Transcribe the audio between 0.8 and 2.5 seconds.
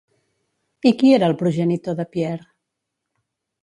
I qui era el progenitor de Píer?